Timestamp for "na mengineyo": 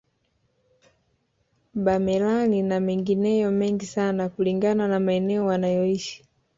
2.63-3.51